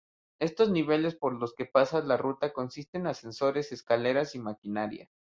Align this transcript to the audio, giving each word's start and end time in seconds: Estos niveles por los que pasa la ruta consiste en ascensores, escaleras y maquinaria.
Estos 0.39 0.71
niveles 0.71 1.13
por 1.15 1.35
los 1.35 1.53
que 1.53 1.67
pasa 1.67 2.01
la 2.01 2.17
ruta 2.17 2.53
consiste 2.53 2.97
en 2.97 3.05
ascensores, 3.05 3.71
escaleras 3.71 4.33
y 4.33 4.39
maquinaria. 4.39 5.07